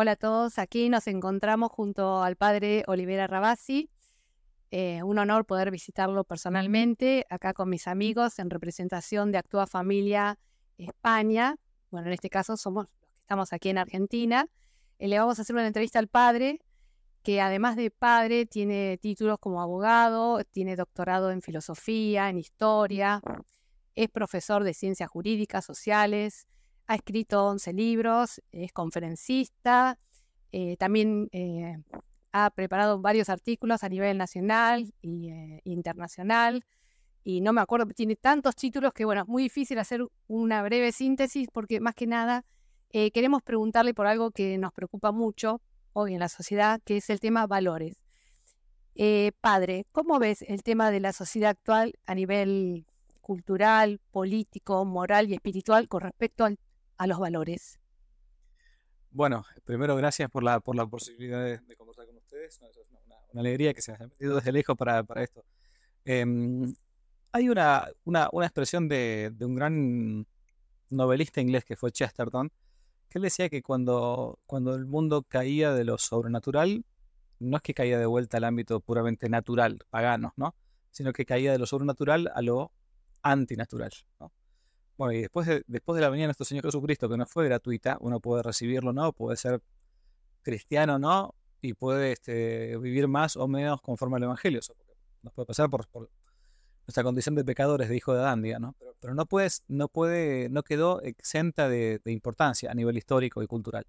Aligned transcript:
Hola 0.00 0.12
a 0.12 0.16
todos, 0.16 0.60
aquí 0.60 0.88
nos 0.88 1.08
encontramos 1.08 1.72
junto 1.72 2.22
al 2.22 2.36
padre 2.36 2.84
Olivera 2.86 3.26
Rabasi. 3.26 3.90
Eh, 4.70 5.02
un 5.02 5.18
honor 5.18 5.44
poder 5.44 5.72
visitarlo 5.72 6.22
personalmente, 6.22 7.26
acá 7.30 7.52
con 7.52 7.68
mis 7.68 7.88
amigos 7.88 8.38
en 8.38 8.48
representación 8.48 9.32
de 9.32 9.38
Actúa 9.38 9.66
Familia 9.66 10.38
España. 10.76 11.56
Bueno, 11.90 12.06
en 12.06 12.12
este 12.12 12.30
caso 12.30 12.56
somos 12.56 12.84
los 12.84 12.92
que 12.92 13.22
estamos 13.22 13.52
aquí 13.52 13.70
en 13.70 13.78
Argentina. 13.78 14.46
Eh, 15.00 15.08
le 15.08 15.18
vamos 15.18 15.40
a 15.40 15.42
hacer 15.42 15.56
una 15.56 15.66
entrevista 15.66 15.98
al 15.98 16.06
padre, 16.06 16.60
que 17.24 17.40
además 17.40 17.74
de 17.74 17.90
padre 17.90 18.46
tiene 18.46 18.98
títulos 18.98 19.40
como 19.40 19.60
abogado, 19.60 20.44
tiene 20.44 20.76
doctorado 20.76 21.32
en 21.32 21.42
filosofía, 21.42 22.28
en 22.30 22.38
historia, 22.38 23.20
es 23.96 24.08
profesor 24.10 24.62
de 24.62 24.74
ciencias 24.74 25.10
jurídicas, 25.10 25.64
sociales, 25.64 26.46
ha 26.88 26.94
escrito 26.94 27.46
11 27.46 27.72
libros, 27.74 28.42
es 28.50 28.72
conferencista, 28.72 29.98
eh, 30.52 30.76
también 30.78 31.28
eh, 31.32 31.76
ha 32.32 32.50
preparado 32.50 32.98
varios 33.00 33.28
artículos 33.28 33.84
a 33.84 33.90
nivel 33.90 34.16
nacional 34.16 34.92
e 35.02 35.60
internacional. 35.64 36.64
Y 37.24 37.42
no 37.42 37.52
me 37.52 37.60
acuerdo, 37.60 37.86
tiene 37.88 38.16
tantos 38.16 38.56
títulos 38.56 38.94
que, 38.94 39.04
bueno, 39.04 39.22
es 39.22 39.28
muy 39.28 39.42
difícil 39.42 39.78
hacer 39.78 40.02
una 40.28 40.62
breve 40.62 40.90
síntesis 40.92 41.48
porque 41.52 41.78
más 41.78 41.94
que 41.94 42.06
nada 42.06 42.44
queremos 42.90 43.42
preguntarle 43.42 43.92
por 43.92 44.06
algo 44.06 44.30
que 44.30 44.56
nos 44.56 44.72
preocupa 44.72 45.12
mucho 45.12 45.60
hoy 45.92 46.14
en 46.14 46.20
la 46.20 46.30
sociedad, 46.30 46.80
que 46.86 46.96
es 46.96 47.10
el 47.10 47.20
tema 47.20 47.46
valores. 47.46 48.00
padre, 49.42 49.84
¿cómo 49.92 50.18
ves 50.18 50.40
el 50.40 50.62
tema 50.62 50.90
de 50.90 51.00
la 51.00 51.12
sociedad 51.12 51.50
actual 51.50 51.92
a 52.06 52.14
nivel 52.14 52.86
cultural, 53.20 54.00
político, 54.10 54.86
moral 54.86 55.28
y 55.28 55.34
espiritual 55.34 55.86
con 55.86 56.00
respecto 56.00 56.46
al 56.46 56.58
a 56.98 57.06
los 57.06 57.18
valores? 57.18 57.80
Bueno, 59.10 59.44
primero 59.64 59.96
gracias 59.96 60.30
por 60.30 60.42
la, 60.42 60.60
por 60.60 60.76
la 60.76 60.86
posibilidad 60.86 61.42
de, 61.44 61.76
conversar 61.76 62.06
con 62.06 62.16
ustedes. 62.16 62.60
es 62.60 62.60
una, 63.32 63.40
alegría 63.40 63.72
que 63.72 63.82
se 63.82 63.92
hayan 63.92 64.10
metido 64.10 64.36
desde 64.36 64.52
lejos 64.52 64.76
para, 64.76 65.02
para 65.02 65.22
esto. 65.22 65.44
Em, 66.04 66.74
hay 67.32 67.48
una, 67.48 67.88
una, 68.04 68.28
una 68.32 68.46
expresión 68.46 68.88
de, 68.88 69.30
de, 69.32 69.44
un 69.44 69.54
gran 69.54 70.26
novelista 70.90 71.40
inglés 71.40 71.64
que 71.64 71.76
fue 71.76 71.92
Chesterton, 71.92 72.50
que 73.08 73.18
él 73.18 73.22
decía 73.22 73.48
que 73.48 73.62
cuando, 73.62 74.38
cuando 74.46 74.74
el 74.74 74.86
mundo 74.86 75.22
caía 75.22 75.72
de 75.72 75.84
lo 75.84 75.98
sobrenatural, 75.98 76.84
no 77.38 77.56
es 77.56 77.62
que 77.62 77.74
caía 77.74 77.98
de 77.98 78.06
vuelta 78.06 78.36
al 78.36 78.44
ámbito 78.44 78.80
puramente 78.80 79.28
natural, 79.28 79.80
pagano, 79.90 80.32
¿no? 80.36 80.54
sino 80.90 81.12
que 81.12 81.24
caía 81.24 81.52
de 81.52 81.58
lo 81.58 81.66
sobrenatural 81.66 82.30
a 82.34 82.42
lo 82.42 82.72
antinatural. 83.22 83.92
¿no? 84.20 84.32
Bueno, 84.98 85.12
y 85.12 85.20
después 85.20 85.46
de, 85.46 85.62
después 85.68 85.94
de 85.94 86.02
la 86.02 86.10
venida 86.10 86.24
de 86.24 86.28
nuestro 86.28 86.44
Señor 86.44 86.64
Jesucristo, 86.64 87.08
que 87.08 87.16
no 87.16 87.24
fue 87.24 87.44
gratuita, 87.44 87.98
uno 88.00 88.18
puede 88.18 88.42
recibirlo, 88.42 88.92
¿no? 88.92 89.12
Puede 89.12 89.36
ser 89.36 89.62
cristiano, 90.42 90.98
¿no? 90.98 91.36
Y 91.62 91.74
puede 91.74 92.10
este, 92.12 92.76
vivir 92.78 93.06
más 93.06 93.36
o 93.36 93.46
menos 93.46 93.80
conforme 93.80 94.16
al 94.16 94.24
Evangelio. 94.24 94.60
nos 95.22 95.32
puede 95.32 95.46
pasar 95.46 95.70
por, 95.70 95.86
nuestra 96.84 97.04
condición 97.04 97.36
de 97.36 97.44
pecadores, 97.44 97.88
de 97.88 97.96
hijo 97.96 98.12
de 98.12 98.20
Adán, 98.20 98.42
¿no? 98.60 98.74
Pero, 98.98 99.14
no, 99.14 99.26
puedes, 99.26 99.62
no, 99.68 99.86
puede, 99.86 100.48
no 100.48 100.64
quedó 100.64 101.00
exenta 101.02 101.68
de, 101.68 102.00
importancia 102.06 102.68
a 102.72 102.74
nivel 102.74 102.96
histórico 102.96 103.40
y 103.40 103.46
cultural. 103.46 103.86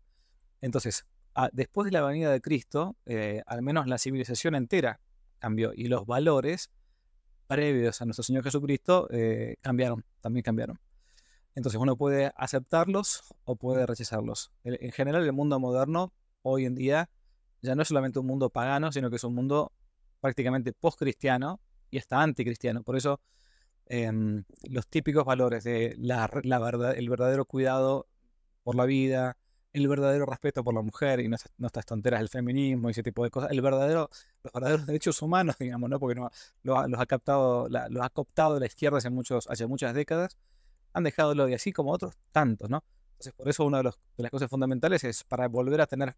Entonces, 0.62 1.08
después 1.54 1.86
de 1.86 1.92
la 1.92 2.04
venida 2.04 2.32
de 2.32 2.40
Cristo, 2.40 2.98
eh, 3.08 3.42
al 3.48 3.64
menos 3.64 3.88
la 3.88 3.98
civilización 3.98 4.54
entera 4.54 5.00
cambió 5.40 5.72
y 5.74 5.88
los 5.88 6.06
valores 6.06 6.70
previos 7.48 8.00
a 8.00 8.06
nuestro 8.06 8.22
Señor 8.22 8.44
Jesucristo 8.44 9.08
eh, 9.10 9.56
cambiaron, 9.62 10.06
también 10.22 10.44
cambiaron. 10.44 10.80
Entonces 11.60 11.82
uno 11.82 11.98
puede 11.98 12.32
aceptarlos 12.38 13.22
o 13.44 13.58
puede 13.58 13.86
rechazarlos. 13.86 14.54
En 14.64 14.94
general 14.94 15.26
el 15.26 15.34
mundo 15.34 15.60
moderno 15.60 16.14
hoy 16.42 16.64
en 16.64 16.74
día 16.74 17.10
ya 17.62 17.76
no 17.76 17.82
es 17.82 17.90
solamente 17.90 18.18
un 18.18 18.28
mundo 18.28 18.50
pagano, 18.50 18.94
sino 18.94 19.10
que 19.10 19.18
es 19.18 19.24
un 19.26 19.36
mundo 19.36 19.74
prácticamente 20.22 20.72
post-cristiano 20.72 21.60
y 21.92 21.98
hasta 21.98 22.22
anticristiano. 22.22 22.82
Por 22.82 22.96
eso 22.96 23.20
em, 23.88 24.46
los 24.70 24.88
típicos 24.88 25.26
valores 25.26 25.66
de 25.66 25.96
la, 25.98 26.30
verdad, 26.60 26.98
el 26.98 27.10
verdadero 27.10 27.44
cuidado 27.44 28.08
por 28.64 28.76
la 28.76 28.86
vida, 28.86 29.36
el 29.74 29.86
verdadero 29.90 30.26
respeto 30.26 30.64
por 30.64 30.74
la 30.74 30.82
mujer 30.82 31.20
y 31.20 31.28
nuestras, 31.28 31.86
tonteras 31.86 32.22
del 32.22 32.30
feminismo 32.30 32.88
y 32.88 32.92
ese 32.92 33.04
tipo 33.04 33.26
de 33.26 33.32
cosas, 33.32 33.52
el 33.52 33.62
verdadero, 33.62 34.10
los 34.44 34.54
verdaderos 34.54 34.88
derechos 34.88 35.22
humanos, 35.22 35.58
digamos, 35.60 35.90
¿no? 35.90 36.00
porque 36.00 36.16
no, 36.16 36.32
los 36.64 37.02
ha 37.02 37.06
captado, 37.06 37.68
los 37.68 38.02
ha 38.02 38.10
cooptado 38.12 38.62
la 38.62 38.66
izquierda 38.66 39.00
hace, 39.00 39.10
muchos, 39.10 39.46
hace 39.50 39.68
muchas 39.68 39.94
décadas 39.94 40.38
han 40.94 41.04
dejado 41.04 41.32
el 41.32 41.40
odio, 41.40 41.56
así 41.56 41.72
como 41.72 41.92
otros 41.92 42.16
tantos, 42.32 42.70
¿no? 42.70 42.84
Entonces, 43.14 43.34
por 43.34 43.50
eso 43.50 43.66
una 43.66 43.80
de, 43.80 43.92
las 44.18 44.32
cosas 44.32 44.50
fundamentales 44.50 45.04
es 45.04 45.24
para 45.24 45.48
volver 45.48 45.82
a 45.82 45.88
tener 45.88 46.16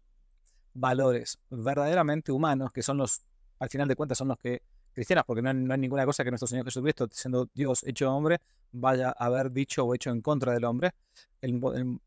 valores 0.72 1.38
verdaderamente 1.50 2.30
humanos, 2.30 2.72
que 2.72 2.82
son 2.82 2.98
los, 2.98 3.22
al 3.58 3.68
final 3.68 3.88
de 3.88 3.96
cuentas, 3.96 4.18
son 4.18 4.28
los 4.28 4.38
que 4.38 4.62
cristianos, 4.92 5.24
porque 5.26 5.42
no 5.42 5.50
hay, 5.50 5.80
ninguna 5.80 6.04
cosa 6.04 6.22
que 6.22 6.30
nuestro 6.30 6.46
Señor 6.46 6.64
Jesucristo, 6.64 7.08
siendo 7.10 7.48
Dios 7.54 7.82
hecho 7.84 8.14
hombre, 8.14 8.40
vaya 8.70 9.08
a 9.08 9.26
haber 9.26 9.50
dicho 9.50 9.84
o 9.84 9.94
hecho 9.94 10.10
en 10.10 10.20
contra 10.20 10.52
del 10.52 10.64
hombre. 10.64 10.92
El, 11.40 11.60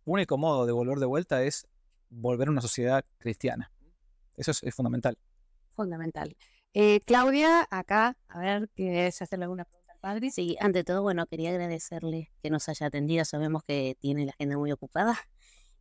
único 0.05 0.37
modo 0.37 0.65
de 0.65 0.71
volver 0.71 0.99
de 0.99 1.05
vuelta 1.05 1.43
es 1.43 1.67
volver 2.09 2.47
a 2.47 2.51
una 2.51 2.61
sociedad 2.61 3.03
cristiana. 3.17 3.71
Eso 4.37 4.51
es, 4.51 4.73
fundamental. 4.73 5.17
Fundamental. 5.75 6.35
Eh, 6.73 6.99
Claudia, 7.05 7.67
acá, 7.69 8.17
a 8.27 8.39
ver, 8.39 8.69
¿quieres 8.69 9.21
hacerle 9.21 9.45
alguna 9.45 9.65
pregunta? 9.65 9.84
Sí, 10.31 10.55
ante 10.59 10.83
todo, 10.83 11.01
bueno, 11.01 11.25
quería 11.25 11.49
agradecerle 11.49 12.31
que 12.43 12.51
nos 12.51 12.69
haya 12.69 12.85
atendido. 12.87 13.25
Sabemos 13.25 13.63
que 13.63 13.97
tiene 13.99 14.25
la 14.25 14.33
agenda 14.33 14.55
muy 14.55 14.71
ocupada 14.71 15.17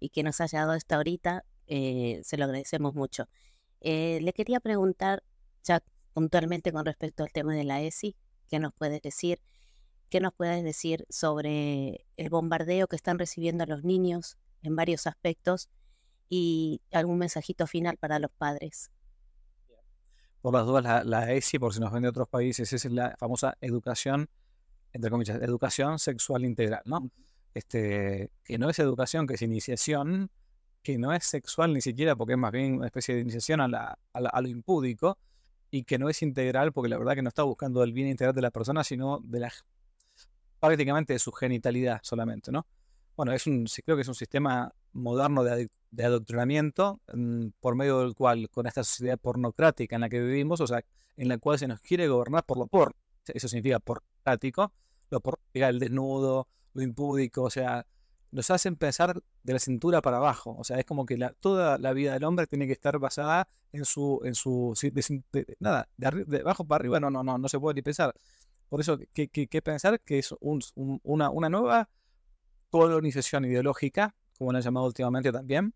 y 0.01 0.09
que 0.09 0.23
nos 0.23 0.41
haya 0.41 0.61
dado 0.61 0.75
esta 0.75 0.99
horita. 0.99 1.45
Eh, 1.67 2.23
se 2.25 2.39
lo 2.39 2.45
agradecemos 2.45 2.95
mucho. 2.95 3.29
Eh, 3.81 4.21
le 4.23 4.33
quería 4.33 4.61
preguntar, 4.61 5.23
ya 5.63 5.83
puntualmente 6.15 6.73
con 6.73 6.87
respecto 6.87 7.23
al 7.23 7.33
tema 7.33 7.55
de 7.55 7.65
la 7.65 7.83
ESI, 7.83 8.17
¿qué 8.49 8.59
nos 8.61 8.73
puedes 8.73 9.03
decir? 9.03 9.43
¿Qué 10.09 10.21
nos 10.21 10.33
puedes 10.33 10.65
decir 10.65 11.05
sobre 11.11 12.07
el 12.17 12.31
bombardeo 12.31 12.87
que 12.87 12.97
están 12.97 13.19
recibiendo 13.19 13.67
los 13.67 13.85
niños 13.85 14.39
en 14.63 14.75
varios 14.75 15.07
aspectos? 15.07 15.69
Y 16.31 16.81
algún 16.93 17.19
mensajito 17.19 17.67
final 17.67 17.99
para 17.99 18.19
los 18.19 18.31
padres 18.31 18.91
por 20.45 20.53
las 20.53 20.67
dudas, 20.67 21.07
la, 21.07 21.33
ESI, 21.33 21.59
por 21.59 21.73
si 21.73 21.81
nos 21.81 21.91
ven 21.91 22.03
de 22.03 22.11
otros 22.11 22.29
países, 22.29 22.71
es 22.71 22.85
la 22.85 23.17
famosa 23.19 23.57
educación, 23.63 24.29
entre 24.93 25.11
comillas, 25.11 25.41
educación 25.41 25.99
sexual 25.99 26.45
integral, 26.45 26.83
¿no? 26.85 27.11
Este, 27.55 28.31
que 28.45 28.59
no 28.59 28.69
es 28.69 28.79
educación, 28.79 29.27
que 29.27 29.37
es 29.37 29.43
iniciación, 29.43 30.31
que 30.83 30.99
no 30.99 31.15
es 31.15 31.25
sexual 31.25 31.73
ni 31.73 31.81
siquiera, 31.81 32.15
porque 32.15 32.35
es 32.35 32.39
más 32.39 32.53
bien 32.53 32.75
una 32.75 32.85
especie 32.85 33.15
de 33.15 33.23
iniciación 33.23 33.63
a, 33.63 33.69
la, 33.69 33.99
a, 34.13 34.41
lo 34.43 34.49
impúdico, 34.49 35.17
y 35.71 35.85
que 35.85 35.97
no 35.97 36.11
es 36.11 36.21
integral, 36.21 36.73
porque 36.73 36.91
la 36.91 36.99
verdad 36.99 37.15
que 37.15 37.23
no 37.23 37.31
está 37.31 37.43
buscando 37.45 37.83
el 37.83 37.95
bien 37.95 38.09
integral 38.09 38.35
de 38.35 38.43
la 38.43 38.51
persona, 38.51 38.85
sino 38.85 39.21
de 39.25 39.41
la 39.41 39.53
prácticamente 40.61 41.15
de 41.15 41.21
su 41.21 41.33
genitalidad 41.33 42.01
solamente, 42.03 42.53
¿no? 42.53 42.67
Bueno, 43.17 43.33
es 43.33 43.47
un, 43.47 43.65
creo 43.83 43.97
que 43.97 44.03
es 44.03 44.09
un 44.09 44.15
sistema 44.15 44.71
moderno 44.93 45.43
de, 45.43 45.71
de 45.95 46.05
adoctrinamiento 46.05 47.01
mm, 47.13 47.49
por 47.61 47.77
medio 47.77 48.01
del 48.01 48.15
cual, 48.15 48.49
con 48.51 48.67
esta 48.67 48.85
sociedad 48.85 49.19
pornocrática 49.19 49.95
en 49.95 50.01
la 50.03 50.09
que 50.09 50.21
vivimos, 50.21 50.61
o 50.61 50.67
sea, 50.67 50.85
en 51.17 51.29
la 51.29 51.39
cual 51.39 51.59
se 51.59 51.69
nos 51.69 51.81
quiere 51.81 52.09
gobernar 52.09 52.45
por 52.45 52.59
lo 52.59 52.67
por, 52.67 52.97
eso 53.27 53.49
significa 53.49 53.79
pornocrático, 53.79 54.73
lo 55.11 55.21
por 55.21 55.41
el 55.53 55.79
desnudo, 55.79 56.49
lo 56.73 56.83
impúdico, 56.83 57.43
o 57.43 57.51
sea, 57.51 57.87
nos 58.33 58.51
hacen 58.51 58.75
pensar 58.75 59.23
de 59.45 59.53
la 59.53 59.61
cintura 59.61 60.03
para 60.03 60.17
abajo, 60.17 60.57
o 60.59 60.65
sea, 60.65 60.79
es 60.79 60.85
como 60.85 61.07
que 61.07 61.17
la, 61.17 61.33
toda 61.35 61.79
la 61.79 61.93
vida 61.93 62.15
del 62.15 62.25
hombre 62.25 62.47
tiene 62.49 62.67
que 62.67 62.73
estar 62.73 62.99
basada 62.99 63.49
en 63.73 63.85
su, 63.85 64.21
en 64.25 64.35
su, 64.35 64.75
nada, 65.61 65.89
de, 65.97 66.41
abajo 66.41 66.65
para 66.67 66.81
arriba, 66.81 66.99
no, 66.99 67.11
no, 67.11 67.23
no, 67.23 67.39
no 67.39 67.49
se 67.49 67.61
puede 67.61 67.77
ni 67.77 67.83
pensar. 67.83 68.15
Por 68.69 68.81
eso, 68.81 68.99
¿qué, 69.13 69.29
qué, 69.29 69.63
pensar? 69.63 70.01
Que 70.01 70.19
es 70.19 70.35
una, 70.41 71.31
una 71.31 71.49
nueva 71.49 71.89
colonización 72.71 73.45
ideológica, 73.45 74.17
como 74.37 74.51
la 74.51 74.59
han 74.59 74.65
llamado 74.65 74.87
últimamente 74.87 75.31
también, 75.31 75.75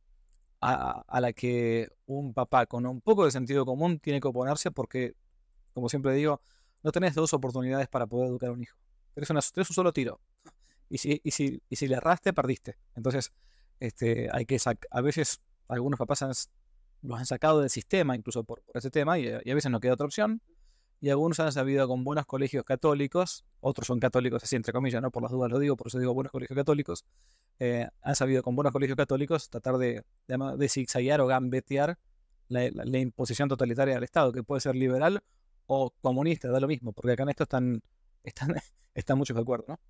a, 0.61 1.21
la 1.21 1.33
que 1.33 1.89
un 2.07 2.35
papá 2.35 2.67
con 2.67 2.87
un 2.87 3.01
poco 3.01 3.25
de 3.25 3.31
sentido 3.31 3.65
común 3.65 3.99
tiene 4.01 4.21
que 4.21 4.29
oponerse 4.29 4.71
porque, 4.71 5.15
como 5.73 5.89
siempre 5.89 6.15
digo, 6.15 6.43
no 6.83 6.93
tenés 6.93 7.15
dos 7.15 7.33
oportunidades 7.33 7.89
para 7.89 8.07
poder 8.07 8.29
educar 8.29 8.51
a 8.51 8.53
un 8.53 8.63
hijo. 8.63 8.77
Tenés, 9.15 9.31
una, 9.31 9.41
un 9.57 9.65
solo 9.65 9.93
tiro. 9.93 10.21
Y 10.89 10.99
si, 10.99 11.21
y 11.23 11.31
si, 11.31 11.63
y 11.69 11.77
si 11.77 11.87
le 11.87 11.97
erraste, 11.97 12.33
perdiste. 12.33 12.77
Entonces, 12.97 13.33
este, 13.81 14.29
hay 14.33 14.47
que 14.47 14.59
a 14.91 15.01
veces 15.01 15.41
algunos 15.69 15.99
papás 15.99 16.51
los 17.03 17.19
han 17.19 17.27
sacado 17.27 17.61
del 17.61 17.71
sistema, 17.71 18.17
incluso 18.17 18.45
por, 18.45 18.63
ese 18.75 18.91
tema, 18.91 19.19
y, 19.19 19.29
a 19.29 19.55
veces 19.55 19.71
no 19.71 19.81
queda 19.81 19.95
otra 19.95 20.07
opción. 20.07 20.41
Y 21.01 21.11
algunos 21.11 21.39
han 21.39 21.53
sabido 21.53 21.87
con 21.87 22.03
buenos 22.03 22.27
colegios 22.27 22.65
católicos, 22.65 23.45
otros 23.61 23.87
son 23.87 24.01
católicos 24.01 24.43
así 24.43 24.57
entre 24.57 24.73
comillas, 24.73 25.01
no 25.01 25.11
por 25.13 25.23
las 25.23 25.31
dudas 25.31 25.51
lo 25.51 25.59
digo, 25.61 25.77
por 25.77 25.87
eso 25.87 25.99
digo 25.99 26.13
buenos 26.13 26.33
colegios 26.33 26.57
católicos, 26.57 27.05
eh, 27.61 27.87
han 28.03 28.17
sabido 28.17 28.43
con 28.43 28.57
buenos 28.57 28.73
colegios 28.73 28.97
católicos 28.97 29.49
tratar 29.49 29.79
de, 29.79 30.05
de, 30.27 30.69
zigzaguear 30.69 31.21
o 31.21 31.27
gambetear 31.27 31.99
la, 32.49 32.99
imposición 32.99 33.49
totalitaria 33.49 33.95
del 33.95 34.05
Estado, 34.05 34.33
que 34.33 34.43
puede 34.43 34.61
ser 34.61 34.75
liberal 34.75 35.23
o 35.67 35.93
comunista, 36.01 36.49
da 36.49 36.59
lo 36.59 36.67
mismo, 36.67 36.93
porque 36.93 37.13
acá 37.13 37.23
en 37.23 37.29
esto 37.29 37.45
están, 37.45 37.81
están, 38.25 38.55
están 38.95 39.19
muchos 39.19 39.37
de 39.37 39.43
acuerdo, 39.43 39.67
¿no? 39.69 39.81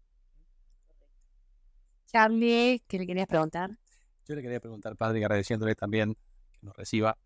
Charlie, 2.06 2.82
¿qué 2.87 2.99
le 2.99 3.06
querías 3.06 3.26
preguntar? 3.26 3.70
Yo 4.26 4.34
le 4.34 4.43
quería 4.43 4.60
preguntar, 4.60 4.96
padre, 4.96 5.20
agradeciéndole 5.20 5.75
también 5.75 6.16
nos 6.60 6.76
reciba 6.76 7.16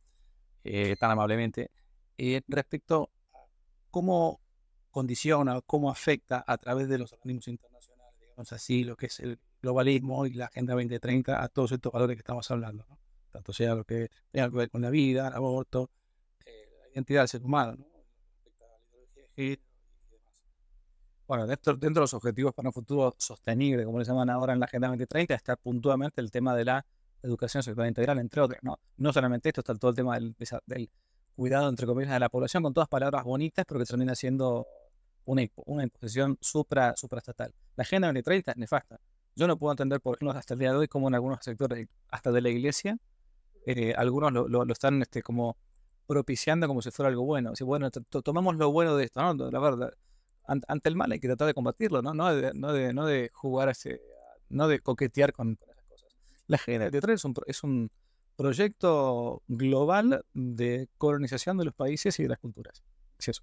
eh, 0.65 0.97
tan 0.97 1.11
amablemente, 1.11 1.71
eh, 2.19 2.43
respecto 2.47 3.11
cómo 3.93 4.41
condiciona, 4.91 5.61
cómo 5.61 5.91
afecta 5.91 6.43
a 6.47 6.59
través 6.59 6.89
de 6.89 6.99
los 6.99 7.13
organismos 7.13 7.47
internacionales, 7.49 8.15
digamos 8.21 8.53
así, 8.53 8.85
lo 8.85 8.97
que 8.97 9.07
es 9.07 9.21
el 9.21 9.39
globalismo 9.61 10.27
y 10.27 10.33
la 10.33 10.47
Agenda 10.47 10.73
2030 10.73 11.41
a 11.41 11.49
todos 11.49 11.73
estos 11.73 11.93
valores 11.93 12.17
que 12.17 12.21
estamos 12.21 12.51
hablando, 12.51 12.87
tanto 13.31 13.53
sea 13.53 13.75
lo 13.75 13.85
que 13.85 14.09
tenga 14.33 14.51
que 14.51 14.57
ver 14.57 14.71
con 14.71 14.81
la 14.81 14.91
vida, 14.91 15.29
el 15.29 15.35
aborto, 15.35 15.91
eh, 16.47 16.69
la 16.81 16.89
identidad 16.95 17.21
del 17.21 17.29
ser 17.29 17.45
humano, 17.45 17.77
¿no? 17.77 17.87
Bueno, 21.27 21.47
dentro, 21.47 21.75
dentro 21.75 22.01
de 22.01 22.05
los 22.05 22.15
objetivos 22.15 22.53
para 22.53 22.69
un 22.69 22.73
futuro 22.73 23.15
sostenible, 23.19 23.85
como 23.85 23.99
le 23.99 24.05
llaman 24.05 24.29
ahora 24.29 24.53
en 24.53 24.61
la 24.61 24.67
Agenda 24.67 24.89
2030, 24.89 25.35
está 25.35 25.57
puntualmente 25.57 26.21
el 26.21 26.31
tema 26.31 26.55
de 26.55 26.65
la 26.65 26.85
educación 27.23 27.63
sexual 27.63 27.89
integral, 27.89 28.19
entre 28.19 28.41
otros. 28.41 28.59
No, 28.63 28.79
no 28.97 29.13
solamente 29.13 29.49
esto, 29.49 29.63
está 29.63 29.75
todo 29.75 29.91
el 29.91 29.97
tema 29.97 30.15
del, 30.17 30.35
del 30.67 30.91
cuidado, 31.35 31.69
entre 31.69 31.87
comillas, 31.87 32.13
de 32.13 32.21
la 32.21 32.29
población, 32.29 32.63
con 32.63 32.75
todas 32.75 32.89
palabras 32.89 33.25
bonitas, 33.25 33.65
pero 33.67 33.81
que 33.81 33.87
termina 33.87 34.15
siendo 34.15 34.67
una, 35.25 35.43
una 35.67 35.83
imposición 35.85 36.39
supra, 36.41 36.95
supraestatal. 36.97 37.55
La 37.77 37.83
Agenda 37.83 38.09
2030 38.09 38.53
es 38.53 38.57
nefasta. 38.57 39.01
Yo 39.35 39.47
no 39.47 39.57
puedo 39.57 39.73
entender, 39.73 40.01
por 40.01 40.17
ejemplo, 40.17 40.39
hasta 40.39 40.55
el 40.55 40.61
día 40.61 40.73
de 40.73 40.79
hoy, 40.79 40.89
cómo 40.89 41.09
en 41.09 41.15
algunos 41.15 41.39
sectores, 41.43 41.89
hasta 42.11 42.33
de 42.33 42.41
la 42.43 42.51
iglesia, 42.51 42.99
eh, 43.67 43.95
algunos 43.97 44.33
lo, 44.33 44.73
están 44.73 45.01
este, 45.03 45.23
como 45.23 45.57
propiciando 46.07 46.67
como 46.67 46.83
si 46.83 46.91
fuera 46.91 47.09
algo 47.09 47.25
bueno. 47.25 47.55
Si, 47.57 47.65
bueno, 47.65 47.91
tomamos 47.91 48.57
lo 48.57 48.71
bueno 48.71 48.97
de 48.97 49.05
esto, 49.05 49.23
¿no? 49.23 49.51
La 49.51 49.59
verdad, 49.61 49.93
ante 50.47 50.89
el 50.89 50.97
mal 50.97 51.13
hay 51.13 51.21
que 51.21 51.29
tratar 51.29 51.47
de 51.47 51.55
combatirlo, 51.55 52.03
¿no? 52.03 52.13
No 52.13 52.35
de, 52.35 52.53
no 52.55 52.73
de, 52.73 52.93
no 52.93 53.07
de 53.07 53.31
jugar 53.33 53.69
ese, 53.69 54.01
no 54.49 54.69
de 54.69 54.81
coquetear 54.81 55.33
con, 55.33 55.59
esas 55.63 55.85
cosas. 55.85 56.13
La 56.47 56.57
Agenda 56.57 56.85
2030 56.87 57.15
es 57.15 57.25
un, 57.25 57.35
es 57.47 57.63
un 57.63 57.91
proyecto 58.37 59.43
global 59.49 60.25
de 60.35 60.89
colonización 60.99 61.59
de 61.59 61.67
los 61.67 61.75
países 61.75 62.19
y 62.19 62.25
de 62.25 62.29
las 62.31 62.39
culturas. 62.39 62.83
Es 63.19 63.29
eso. 63.29 63.43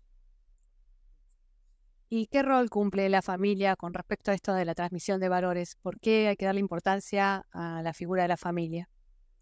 ¿Y 2.12 2.26
qué 2.28 2.42
rol 2.42 2.70
cumple 2.70 3.08
la 3.10 3.22
familia 3.22 3.76
con 3.76 3.94
respecto 3.94 4.32
a 4.32 4.34
esto 4.34 4.54
de 4.54 4.66
la 4.66 4.74
transmisión 4.74 5.20
de 5.20 5.30
valores? 5.30 5.76
¿Por 5.76 6.00
qué 6.00 6.28
hay 6.28 6.36
que 6.36 6.46
darle 6.46 6.60
importancia 6.60 7.46
a 7.52 7.82
la 7.84 7.94
figura 7.94 8.24
de 8.24 8.30
la 8.30 8.38
familia? 8.38 8.90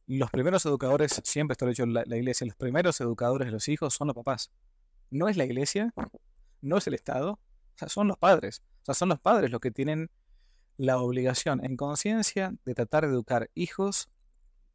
Los 0.06 0.30
primeros 0.32 0.66
educadores, 0.66 1.22
siempre 1.24 1.54
está 1.54 1.66
dicho 1.66 1.86
la, 1.86 2.04
la 2.06 2.18
iglesia, 2.18 2.46
los 2.46 2.56
primeros 2.56 3.00
educadores 3.00 3.48
de 3.48 3.52
los 3.54 3.68
hijos 3.70 3.94
son 3.94 4.08
los 4.08 4.16
papás. 4.16 4.52
No 5.10 5.30
es 5.30 5.38
la 5.38 5.46
iglesia, 5.46 5.94
no 6.62 6.78
es 6.78 6.88
el 6.88 6.94
Estado, 6.94 7.40
o 7.78 7.78
sea, 7.78 7.90
son 7.90 8.08
los 8.08 8.18
padres. 8.18 8.64
O 8.82 8.86
sea, 8.86 8.96
son 8.96 9.10
los 9.10 9.20
padres 9.20 9.52
los 9.52 9.62
que 9.62 9.72
tienen 9.72 10.10
la 10.78 10.98
obligación 10.98 11.64
en 11.64 11.78
conciencia 11.78 12.54
de 12.66 12.74
tratar 12.74 13.06
de 13.06 13.14
educar 13.14 13.50
hijos, 13.54 14.10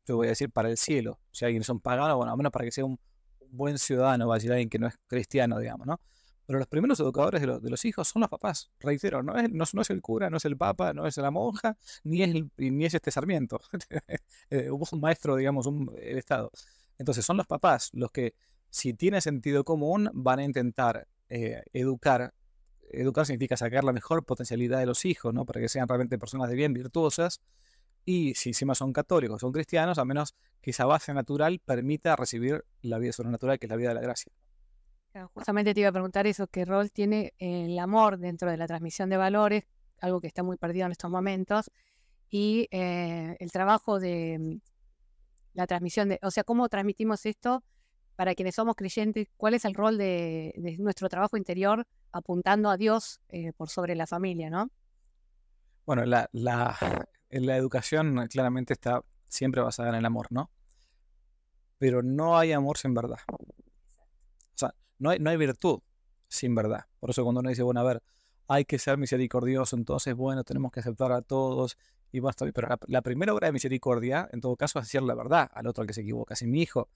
yo 0.06 0.16
voy 0.16 0.26
a 0.26 0.30
decir, 0.30 0.50
para 0.50 0.70
el 0.70 0.76
cielo. 0.76 1.20
Si 1.30 1.44
alguien 1.44 1.64
son 1.64 1.80
paganos, 1.80 2.16
bueno, 2.16 2.32
al 2.32 2.38
menos 2.38 2.52
para 2.52 2.64
que 2.64 2.72
sea 2.72 2.84
un, 2.84 2.98
un 3.40 3.56
buen 3.56 3.78
ciudadano, 3.78 4.28
va 4.28 4.34
a 4.34 4.38
decir 4.38 4.50
alguien 4.50 4.68
que 4.68 4.78
no 4.78 4.86
es 4.86 4.94
cristiano, 5.06 5.58
digamos, 5.58 5.86
¿no? 5.86 6.00
Pero 6.46 6.58
los 6.58 6.68
primeros 6.68 6.98
educadores 7.00 7.40
de, 7.40 7.70
los 7.70 7.84
hijos 7.84 8.08
son 8.08 8.20
los 8.20 8.28
papás. 8.28 8.70
Reitero, 8.80 9.22
no 9.22 9.36
es, 9.36 9.50
no, 9.50 9.64
no, 9.72 9.82
es 9.82 9.90
el 9.90 10.02
cura, 10.02 10.28
no 10.28 10.36
es 10.36 10.44
el 10.44 10.56
papa, 10.56 10.92
no 10.92 11.06
es 11.06 11.16
la 11.16 11.30
monja, 11.30 11.76
ni 12.04 12.22
es, 12.22 12.30
el, 12.30 12.50
ni 12.56 12.84
es 12.84 12.94
este 12.94 13.10
Sarmiento. 13.10 13.60
Eh, 14.50 14.70
un 14.70 15.00
maestro, 15.00 15.36
digamos, 15.36 15.66
un, 15.66 15.90
el 15.98 16.18
Estado. 16.18 16.50
Entonces 16.98 17.24
son 17.24 17.38
los 17.38 17.46
papás 17.46 17.88
los 17.94 18.10
que, 18.10 18.34
si 18.68 18.92
tiene 18.92 19.22
sentido 19.22 19.64
común, 19.64 20.10
van 20.12 20.40
a 20.40 20.44
intentar 20.44 21.08
eh, 21.30 21.62
educar. 21.72 22.34
Educar 22.90 23.24
significa 23.24 23.56
sacar 23.56 23.84
la 23.84 23.92
mejor 23.92 24.24
potencialidad 24.26 24.78
de 24.78 24.86
los 24.86 25.06
hijos, 25.06 25.32
¿no? 25.32 25.46
Para 25.46 25.60
que 25.60 25.70
sean 25.70 25.88
realmente 25.88 26.18
personas 26.18 26.50
de 26.50 26.56
bien, 26.56 26.74
virtuosas. 26.74 27.40
Y 28.04 28.34
si 28.34 28.50
encima 28.50 28.74
son 28.74 28.92
católicos, 28.92 29.40
son 29.40 29.52
cristianos, 29.52 29.98
a 29.98 30.04
menos 30.04 30.34
que 30.60 30.70
esa 30.70 30.86
base 30.86 31.14
natural 31.14 31.60
permita 31.64 32.16
recibir 32.16 32.64
la 32.80 32.98
vida 32.98 33.12
sobrenatural, 33.12 33.58
que 33.58 33.66
es 33.66 33.70
la 33.70 33.76
vida 33.76 33.88
de 33.90 33.94
la 33.94 34.00
gracia. 34.00 34.32
Justamente 35.34 35.74
te 35.74 35.80
iba 35.80 35.90
a 35.90 35.92
preguntar 35.92 36.26
eso, 36.26 36.46
qué 36.46 36.64
rol 36.64 36.90
tiene 36.90 37.34
el 37.38 37.78
amor 37.78 38.18
dentro 38.18 38.50
de 38.50 38.56
la 38.56 38.66
transmisión 38.66 39.10
de 39.10 39.18
valores, 39.18 39.64
algo 40.00 40.20
que 40.20 40.26
está 40.26 40.42
muy 40.42 40.56
perdido 40.56 40.86
en 40.86 40.92
estos 40.92 41.10
momentos, 41.10 41.70
y 42.30 42.66
eh, 42.70 43.36
el 43.38 43.52
trabajo 43.52 44.00
de 44.00 44.38
mm, 44.38 44.60
la 45.52 45.66
transmisión 45.66 46.08
de, 46.08 46.18
o 46.22 46.30
sea, 46.30 46.44
cómo 46.44 46.68
transmitimos 46.70 47.26
esto 47.26 47.62
para 48.16 48.34
quienes 48.34 48.54
somos 48.54 48.74
creyentes, 48.74 49.28
cuál 49.36 49.52
es 49.52 49.66
el 49.66 49.74
rol 49.74 49.98
de, 49.98 50.54
de 50.56 50.78
nuestro 50.78 51.08
trabajo 51.10 51.36
interior 51.36 51.86
apuntando 52.10 52.70
a 52.70 52.76
Dios 52.76 53.20
eh, 53.28 53.52
por 53.52 53.68
sobre 53.68 53.94
la 53.94 54.06
familia, 54.06 54.48
¿no? 54.48 54.70
Bueno, 55.84 56.06
la, 56.06 56.28
la, 56.32 56.76
la 57.32 57.56
educación 57.56 58.26
claramente 58.28 58.72
está 58.72 59.02
siempre 59.28 59.62
basada 59.62 59.88
en 59.88 59.94
el 59.96 60.04
amor, 60.04 60.26
¿no? 60.30 60.50
Pero 61.78 62.02
no 62.02 62.38
hay 62.38 62.52
amor 62.52 62.78
sin 62.78 62.94
verdad. 62.94 63.18
O 63.28 63.38
sea, 64.54 64.74
no 64.98 65.10
hay, 65.10 65.18
no 65.18 65.30
hay 65.30 65.36
virtud 65.36 65.80
sin 66.28 66.54
verdad. 66.54 66.86
Por 67.00 67.10
eso 67.10 67.24
cuando 67.24 67.40
uno 67.40 67.48
dice, 67.48 67.62
bueno, 67.62 67.80
a 67.80 67.84
ver, 67.84 68.02
hay 68.48 68.64
que 68.64 68.78
ser 68.78 68.98
misericordioso, 68.98 69.76
entonces, 69.76 70.14
bueno, 70.14 70.44
tenemos 70.44 70.70
que 70.70 70.80
aceptar 70.80 71.12
a 71.12 71.22
todos 71.22 71.76
y 72.12 72.20
basta. 72.20 72.44
Pero 72.52 72.68
la, 72.68 72.78
la, 72.86 73.02
primera 73.02 73.32
obra 73.32 73.46
de 73.46 73.52
misericordia, 73.52 74.28
en 74.32 74.40
todo 74.40 74.56
caso, 74.56 74.78
es 74.78 74.86
decir 74.86 75.02
la 75.02 75.14
verdad 75.14 75.50
al 75.52 75.66
otro 75.66 75.82
al 75.82 75.88
que 75.88 75.94
se 75.94 76.02
equivoca. 76.02 76.36
Si 76.36 76.46
mi 76.46 76.62
hijo 76.62 76.88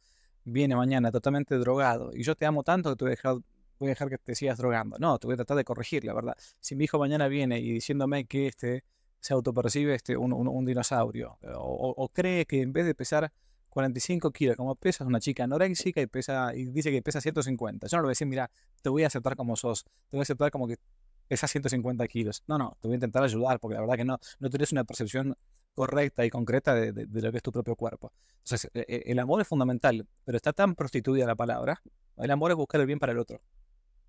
viene 0.45 0.77
mañana 0.77 1.11
totalmente 1.11 1.57
drogado 1.57 2.11
y 2.15 2.23
yo 2.23 2.37
te 2.37 2.47
amo 2.47 2.63
tanto 2.63 2.91
que 2.91 2.97
te 2.97 3.05
voy 3.05 3.11
a 3.11 3.17
dejar, 3.17 3.35
voy 3.79 3.89
a 3.89 3.91
dejar 3.91 4.09
que 4.11 4.19
te 4.19 4.35
sigas 4.35 4.59
drogando. 4.59 4.99
No, 4.99 5.19
te 5.19 5.27
voy 5.27 5.35
a 5.35 5.37
tratar 5.37 5.57
de 5.57 5.65
corregir, 5.65 6.05
la 6.05 6.15
verdad. 6.15 6.37
Si 6.61 6.77
mi 6.77 6.85
hijo 6.85 6.99
mañana 6.99 7.29
viene 7.29 7.59
y 7.59 7.73
diciéndome 7.73 8.27
que 8.27 8.47
este 8.47 8.85
se 9.27 9.35
autopercibe 9.35 9.95
este, 9.95 10.17
un, 10.17 10.33
un, 10.33 10.47
un 10.47 10.65
dinosaurio 10.65 11.37
o, 11.57 11.95
o 11.97 12.09
cree 12.11 12.47
que 12.47 12.63
en 12.63 12.73
vez 12.73 12.87
de 12.87 12.95
pesar 12.95 13.33
45 13.71 14.31
kilos, 14.31 14.57
como 14.57 14.77
pesa 14.77 15.05
una 15.05 15.19
chica 15.19 15.43
anoréxica 15.45 16.01
y 16.01 16.07
pesa 16.07 16.55
y 16.55 16.67
dice 16.67 16.93
que 16.93 17.03
pesa 17.03 17.21
150. 17.21 17.89
Yo 17.89 17.97
no 17.97 18.03
le 18.03 18.07
voy 18.07 18.11
a 18.11 18.13
decir, 18.13 18.27
mira, 18.29 18.51
te 18.81 18.89
voy 18.89 19.03
a 19.03 19.09
aceptar 19.09 19.35
como 19.35 19.57
sos, 19.57 19.85
te 19.85 20.17
voy 20.17 20.21
a 20.21 20.23
aceptar 20.23 20.51
como 20.53 20.69
que 20.69 20.79
pesa 21.27 21.49
150 21.49 22.07
kilos. 22.07 22.45
No, 22.47 22.57
no, 22.57 22.79
te 22.81 22.87
voy 22.89 22.95
a 22.95 22.99
intentar 22.99 23.25
ayudar 23.25 23.59
porque 23.59 23.75
la 23.75 23.81
verdad 23.81 23.97
que 23.97 24.05
no, 24.05 24.19
no 24.39 24.49
tienes 24.49 24.71
una 24.71 24.85
percepción 24.85 25.37
correcta 25.75 26.25
y 26.25 26.31
concreta 26.31 26.73
de, 26.73 26.93
de, 26.93 27.05
de 27.05 27.21
lo 27.21 27.31
que 27.33 27.39
es 27.39 27.43
tu 27.43 27.51
propio 27.51 27.75
cuerpo. 27.75 28.13
Entonces, 28.45 28.71
e, 28.73 28.87
e, 28.89 29.13
el 29.13 29.19
amor 29.19 29.43
es 29.43 29.49
fundamental, 29.49 30.07
pero 30.25 30.37
está 30.37 30.53
tan 30.53 30.75
prostituida 30.75 31.27
la 31.27 31.35
palabra. 31.35 31.83
El 32.17 32.31
amor 32.31 32.53
es 32.53 32.57
buscar 32.57 32.81
el 32.81 32.87
bien 32.87 33.01
para 33.01 33.13
el 33.13 33.19
otro. 33.19 33.43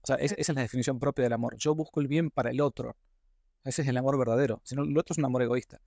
O 0.01 0.07
sea, 0.07 0.15
es, 0.15 0.31
esa 0.31 0.53
es 0.53 0.55
la 0.55 0.61
definición 0.61 0.97
propia 0.97 1.23
del 1.23 1.33
amor. 1.33 1.57
Yo 1.57 1.75
busco 1.75 1.99
el 1.99 2.07
bien 2.07 2.29
para 2.29 2.51
el 2.51 2.61
otro. 2.61 2.95
Ese 3.67 3.81
es 3.81 3.88
el 3.88 3.97
amor 3.97 4.17
verdadero. 4.17 4.62
Si 4.63 4.75
no, 4.75 4.83
el 4.83 4.97
otro 4.97 5.13
es 5.13 5.17
un 5.17 5.25
amor 5.25 5.41
egoísta. 5.41 5.81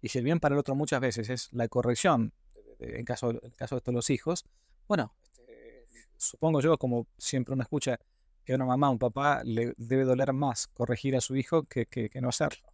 Y 0.00 0.08
si 0.08 0.18
el 0.18 0.24
bien 0.24 0.40
para 0.40 0.54
el 0.54 0.58
otro 0.58 0.74
muchas 0.74 1.00
veces 1.00 1.28
es 1.30 1.52
la 1.52 1.68
corrección 1.68 2.32
en 2.78 3.04
caso, 3.04 3.30
en 3.30 3.50
caso 3.50 3.74
de 3.74 3.78
estos 3.78 3.94
los 3.94 4.10
hijos, 4.10 4.44
bueno, 4.88 5.14
este, 5.22 5.86
supongo 6.16 6.60
yo, 6.60 6.78
como 6.78 7.06
siempre 7.18 7.54
uno 7.54 7.62
escucha 7.62 7.98
que 8.44 8.52
a 8.52 8.56
una 8.56 8.66
mamá, 8.66 8.90
un 8.90 8.98
papá, 8.98 9.42
le 9.44 9.74
debe 9.76 10.04
doler 10.04 10.32
más 10.32 10.68
corregir 10.68 11.16
a 11.16 11.20
su 11.20 11.36
hijo 11.36 11.64
que, 11.64 11.86
que, 11.86 12.08
que 12.08 12.20
no 12.20 12.28
hacerlo. 12.28 12.68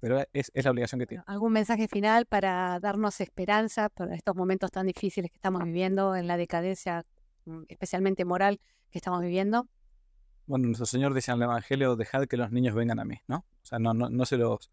Pero 0.00 0.20
es, 0.32 0.50
es, 0.52 0.64
la 0.64 0.72
obligación 0.72 0.98
que 0.98 1.06
tiene. 1.06 1.24
¿Algún 1.26 1.52
mensaje 1.52 1.88
final 1.88 2.26
para 2.26 2.78
darnos 2.80 3.20
esperanza 3.20 3.88
por 3.88 4.12
estos 4.12 4.34
momentos 4.34 4.70
tan 4.70 4.86
difíciles 4.86 5.30
que 5.30 5.36
estamos 5.36 5.64
viviendo 5.64 6.14
en 6.16 6.26
la 6.26 6.36
decadencia, 6.36 7.04
mm, 7.44 7.62
especialmente 7.68 8.24
moral, 8.24 8.60
que 8.90 8.98
estamos 8.98 9.20
viviendo? 9.22 9.68
Bueno, 10.46 10.66
nuestro 10.66 10.86
Señor 10.86 11.12
dice 11.12 11.32
en 11.32 11.38
el 11.38 11.44
Evangelio, 11.44 11.96
dejad 11.96 12.26
que 12.26 12.36
los 12.36 12.52
niños 12.52 12.74
vengan 12.74 13.00
a 13.00 13.04
mí, 13.04 13.16
¿no? 13.26 13.38
O 13.38 13.66
sea, 13.66 13.78
no, 13.78 13.92
no, 13.94 14.08
no 14.08 14.24
se 14.24 14.36
los 14.36 14.70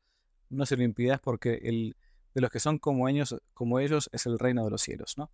no 0.50 0.66
se 0.68 0.78
lo 0.78 0.84
impidas 0.84 1.20
porque 1.20 1.60
el, 1.64 1.96
de 2.34 2.42
los 2.42 2.50
que 2.50 2.60
son 2.60 2.78
como 2.78 3.10
ellos, 3.10 3.36
como 3.54 3.80
ellos 3.80 4.10
es 4.14 4.26
el 4.26 4.40
reino 4.40 4.64
de 4.64 4.72
los 4.72 4.82
cielos, 4.82 5.18
¿no? 5.18 5.32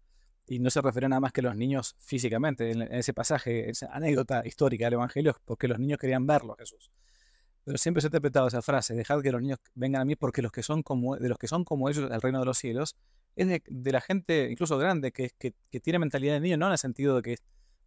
Y 0.48 0.60
no 0.60 0.70
se 0.70 0.82
refiere 0.82 1.08
nada 1.08 1.20
más 1.20 1.32
que 1.32 1.42
los 1.42 1.56
niños 1.56 1.96
físicamente, 2.00 2.72
en 2.72 2.82
ese 2.82 3.14
pasaje, 3.14 3.70
esa 3.70 3.88
anécdota 3.88 4.42
histórica 4.46 4.86
del 4.86 4.96
Evangelio, 4.96 5.36
porque 5.46 5.68
los 5.68 5.78
niños 5.78 6.00
querían 6.00 6.26
verlo 6.26 6.54
a 6.54 6.58
Jesús. 6.58 6.90
Pero 7.64 7.78
siempre 7.78 8.02
se 8.02 8.08
ha 8.08 8.10
interpretado 8.10 8.48
esa 8.48 8.62
frase, 8.62 8.96
dejad 8.96 9.22
que 9.22 9.32
los 9.32 9.42
niños 9.42 9.60
vengan 9.76 10.02
a 10.02 10.06
mí 10.06 10.16
porque 10.16 10.42
los 10.42 10.52
que 10.52 10.64
son 10.64 10.82
como, 10.82 11.18
de 11.18 11.30
los 11.30 11.38
que 11.38 11.48
son 11.48 11.66
como 11.66 11.90
ellos, 11.90 12.10
el 12.10 12.22
reino 12.22 12.40
de 12.40 12.46
los 12.46 12.58
cielos, 12.58 12.96
es 13.36 13.48
de, 13.48 13.62
de 13.68 13.92
la 13.92 14.02
gente 14.02 14.50
incluso 14.50 14.78
grande 14.78 15.12
que, 15.12 15.30
que, 15.38 15.54
que, 15.70 15.80
tiene 15.80 16.00
mentalidad 16.00 16.34
de 16.34 16.40
niño, 16.40 16.58
no 16.58 16.66
en 16.66 16.72
el 16.72 16.78
sentido 16.78 17.18
de 17.18 17.22
que, 17.22 17.38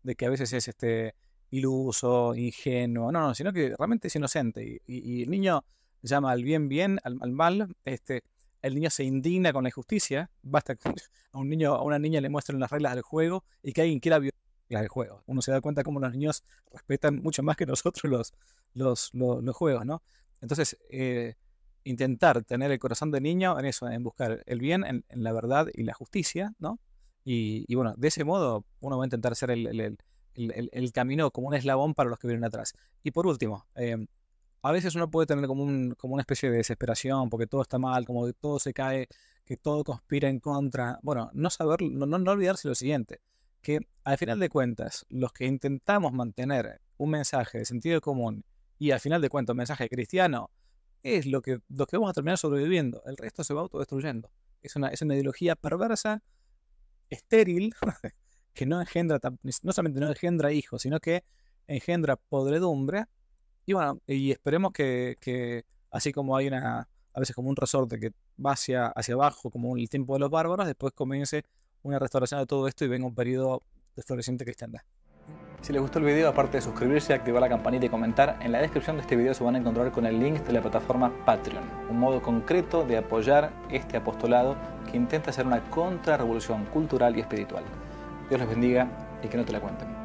de 0.05 0.15
que 0.15 0.27
a 0.27 0.31
veces 0.31 0.53
es 0.53 0.69
este 0.69 1.15
iluso, 1.53 2.35
ingenuo, 2.35 3.13
no, 3.13 3.21
no, 3.21 3.35
sino 3.35 3.53
que 3.53 3.75
realmente 3.77 4.09
es 4.09 4.17
inocente. 4.17 4.83
Y, 4.87 5.23
el 5.23 5.31
niño 5.31 5.65
llama 6.03 6.33
al 6.33 6.43
bien 6.43 6.69
bien, 6.69 6.99
al, 7.05 7.19
al 7.21 7.33
mal, 7.33 7.77
este, 7.85 8.25
el 8.63 8.75
niño 8.75 8.91
se 8.91 9.05
indigna 9.05 9.53
con 9.53 9.65
la 9.65 9.69
injusticia, 9.69 10.31
basta 10.43 10.75
que 10.75 10.89
a 11.33 11.39
un 11.39 11.49
niño, 11.49 11.75
a 11.75 11.83
una 11.83 11.99
niña 11.99 12.21
le 12.21 12.29
muestren 12.29 12.59
las 12.59 12.71
reglas 12.71 12.95
del 12.95 13.03
juego 13.03 13.45
y 13.63 13.73
que 13.73 13.83
alguien 13.83 14.01
quiera 14.01 14.19
violar 14.19 14.35
el 14.71 14.89
juego. 14.89 15.23
Uno 15.27 15.43
se 15.43 15.53
da 15.53 15.61
cuenta 15.61 15.85
cómo 15.85 16.01
los 16.01 16.13
niños 16.13 16.43
respetan 16.73 17.23
mucho 17.23 17.43
más 17.43 17.57
que 17.57 17.67
nosotros 17.67 18.11
los, 18.11 18.35
los, 18.75 19.11
los, 19.13 19.57
juegos, 19.57 19.85
¿no? 19.85 20.03
Entonces, 20.41 20.79
eh, 20.91 21.35
intentar 21.85 22.43
tener 22.45 22.71
el 22.71 22.79
corazón 22.79 23.11
de 23.11 23.21
niño 23.21 23.59
en 23.59 23.67
eso, 23.67 23.89
en 23.89 24.03
buscar 24.03 24.43
el 24.47 24.59
bien, 24.59 24.85
en, 24.85 25.05
en 25.09 25.23
la 25.23 25.33
verdad 25.33 25.67
y 25.75 25.83
la 25.83 25.93
justicia, 25.93 26.55
¿no? 26.59 26.79
Y, 27.25 27.65
y, 27.69 27.75
bueno, 27.75 27.95
de 27.97 28.09
ese 28.09 28.25
modo 28.25 28.65
uno 28.81 28.99
va 28.99 29.05
a 29.05 29.07
intentar 29.07 29.35
el, 29.49 29.81
el, 29.81 29.99
el, 30.35 30.93
camino 30.93 31.31
como 31.31 31.49
un 31.49 31.55
eslabón 31.55 31.95
para 31.95 32.11
los 32.11 32.19
que 32.19 32.29
vienen 32.29 32.45
atrás. 32.45 32.75
Y 33.03 33.11
por 33.11 33.27
último, 33.27 33.67
eh, 33.75 34.07
a 34.63 34.73
veces 34.73 34.95
uno 34.95 35.11
puede 35.11 35.27
tener 35.27 35.47
como 35.47 35.65
una 35.65 36.23
especie 36.23 36.51
de 36.51 36.59
desesperación 36.59 37.29
porque 37.29 37.47
todo 37.47 37.63
está 37.63 37.79
mal, 37.79 38.07
como 38.07 38.27
que 38.27 38.33
todo 38.33 38.59
se 38.59 38.73
cae 38.73 39.09
que 39.45 39.57
todo 39.57 39.85
conspira 39.85 40.29
en 40.29 40.41
contra. 40.41 40.99
Bueno, 41.03 41.31
no 41.35 41.51
saber, 41.51 41.83
no, 41.83 42.07
no, 42.07 42.31
olvidarse 42.31 42.69
lo 42.69 42.75
siguiente, 42.75 43.21
que 43.61 43.81
al 44.05 44.19
final 44.19 44.39
de 44.39 44.49
cuentas, 44.49 45.07
los 45.09 45.33
que 45.33 45.47
intentamos 45.47 46.13
mantener 46.13 46.81
un 46.97 47.11
mensaje 47.11 47.59
de 47.59 47.65
sentido 47.65 48.01
común 48.01 48.45
y 48.79 48.93
al 48.93 49.01
final 49.01 49.21
de 49.21 49.29
cuentas 49.29 49.55
un 49.55 49.59
mensaje 49.59 49.89
cristiano, 49.89 50.51
es 51.03 51.27
lo 51.27 51.43
que, 51.43 51.59
lo 51.69 51.87
que 51.87 51.97
vamos 51.97 52.11
a 52.11 52.15
terminar 52.15 52.39
sobreviviendo. 52.39 53.03
El 53.07 53.17
resto 53.17 53.43
se 53.43 53.55
va 53.55 53.63
autodestruyendo. 53.63 54.31
Es 54.63 54.77
una, 54.77 54.89
es 54.89 55.03
una 55.03 55.15
ideología 55.15 55.57
perversa, 55.57 56.23
estéril, 57.11 57.75
que 58.53 58.67
no 58.67 58.81
engendra, 58.81 59.19
no 59.63 59.73
solamente 59.73 60.01
no 60.01 60.09
engendra 60.09 60.53
hijos, 60.53 60.83
sino 60.83 61.01
que 61.01 61.25
engendra 61.67 62.17
podredumbre. 62.17 63.07
Y 63.67 63.73
bueno, 63.73 64.01
y 64.07 64.31
esperemos 64.31 64.73
que, 64.73 65.17
que 65.21 65.65
así 65.91 66.13
como 66.13 66.37
hay 66.37 66.49
una, 66.49 66.89
a 67.15 67.21
veces 67.21 67.35
como 67.35 67.49
un 67.49 67.57
resorte 67.57 67.99
que 67.99 68.13
va 68.45 68.53
hacia, 68.53 68.87
hacia 68.89 69.15
abajo, 69.15 69.51
como 69.51 69.77
el 69.77 69.89
tiempo 69.89 70.15
de 70.15 70.21
los 70.21 70.31
bárbaros, 70.31 70.67
después 70.67 70.93
comience 70.93 71.45
una 71.83 71.99
restauración 71.99 72.41
de 72.41 72.47
todo 72.47 72.69
esto 72.69 72.85
y 72.85 72.89
venga 72.89 73.07
un 73.07 73.15
periodo 73.15 73.63
de 73.97 74.03
floreciente 74.03 74.45
cristiandad. 74.45 74.83
Si 75.61 75.73
les 75.73 75.81
gustó 75.81 76.01
el 76.01 76.07
video, 76.07 76.29
aparte 76.29 76.57
de 76.57 76.61
suscribirse, 76.61 77.15
activar 77.15 77.41
la 77.41 77.49
campanita 77.49 77.87
y 77.87 77.89
comentar, 77.89 78.37
en 78.43 78.51
la 78.51 78.61
descripción 78.61 78.97
de 78.97 79.03
este 79.03 79.15
video 79.15 79.33
se 79.33 79.45
van 79.45 79.55
a 79.55 79.59
encontrar 79.59 79.93
con 79.93 80.07
el 80.07 80.19
link 80.19 80.41
de 80.41 80.53
la 80.53 80.61
plataforma 80.61 81.13
Patreon, 81.25 81.63
un 81.89 82.01
modo 82.01 82.21
concreto 82.21 82.85
de 82.85 82.97
apoyar 82.97 83.53
este 83.71 83.97
apostolado 83.97 84.57
que 84.91 84.97
intenta 84.97 85.31
hacer 85.31 85.47
una 85.47 85.63
contrarrevolución 85.71 86.65
cultural 86.67 87.17
y 87.17 87.21
espiritual. 87.21 87.63
Dios 88.33 88.41
les 88.41 88.49
bendiga 88.49 88.89
y 89.23 89.29
que 89.29 89.37
no 89.37 89.45
te 89.45 89.53
la 89.53 89.61
cuenten. 89.61 90.02